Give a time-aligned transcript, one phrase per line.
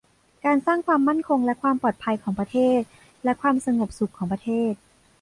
[0.45, 2.81] การสร้างความมั่นคงและความปลอดภัยของประเทศ
[3.23, 4.73] และความสงบสุขของประเทศ